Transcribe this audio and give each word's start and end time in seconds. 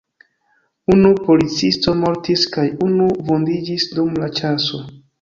Unu 0.93 1.11
policisto 1.27 1.95
mortis 2.01 2.49
kaj 2.57 2.67
unu 2.89 3.13
vundiĝis 3.31 3.89
dum 3.95 4.21
la 4.25 4.35
ĉaso. 4.43 4.87